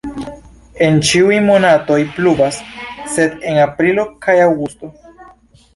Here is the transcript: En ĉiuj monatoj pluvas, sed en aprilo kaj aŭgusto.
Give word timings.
En 0.85 0.95
ĉiuj 1.09 1.37
monatoj 1.49 1.99
pluvas, 2.17 2.59
sed 3.17 3.37
en 3.53 3.61
aprilo 3.69 4.09
kaj 4.27 4.41
aŭgusto. 4.51 4.93